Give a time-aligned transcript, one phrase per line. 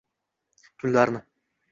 [0.81, 1.21] kunlarni